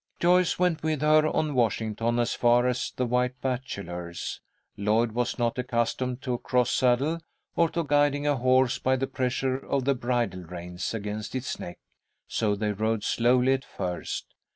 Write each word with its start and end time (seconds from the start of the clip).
Joyce 0.19 0.57
went 0.57 0.81
with 0.81 1.01
her 1.01 1.27
on 1.27 1.53
Washington 1.53 2.17
as 2.17 2.33
far 2.33 2.65
as 2.67 2.89
the 2.95 3.05
White 3.05 3.39
Bachelor's. 3.39 4.41
Lloyd 4.75 5.11
was 5.11 5.37
not 5.37 5.59
accustomed 5.59 6.23
to 6.23 6.33
a 6.33 6.37
cross 6.39 6.71
saddle, 6.71 7.19
or 7.55 7.69
to 7.69 7.83
guiding 7.83 8.25
a 8.25 8.35
horse 8.35 8.79
by 8.79 8.95
the 8.95 9.05
pressure 9.05 9.57
of 9.59 9.85
the 9.85 9.93
bridle 9.93 10.41
reins 10.45 10.95
against 10.95 11.35
its 11.35 11.59
neck, 11.59 11.77
so 12.27 12.55
they 12.55 12.71
rode 12.71 13.03
slowly 13.03 13.53
at 13.53 13.63
first. 13.63 14.33